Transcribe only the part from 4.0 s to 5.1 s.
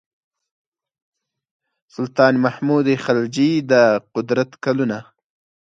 قدرت کلونه.